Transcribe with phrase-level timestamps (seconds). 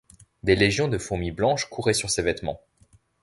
[0.41, 2.59] Des légions de fourmis blanches couraient sur ses vêtements.